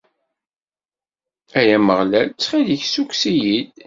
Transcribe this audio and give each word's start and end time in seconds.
Ay 1.59 1.69
Ameɣlal, 1.77 2.29
ttxil-k 2.31 2.81
ssukkes-iyi-d! 2.85 3.67